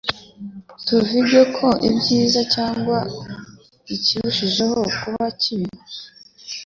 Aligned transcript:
Tuvuge 0.85 1.39
ko 1.57 1.67
ibyiza, 1.89 2.41
cyangwa 2.53 2.97
ikirushijeho 3.95 4.77
kuba 4.99 5.25
kibi, 5.41 5.69